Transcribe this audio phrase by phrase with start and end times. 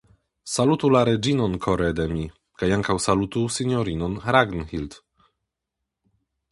[0.51, 2.25] Salutu la reĝinon kore de mi;
[2.61, 4.99] kaj ankaŭ salutu sinjorinon Ragnhild.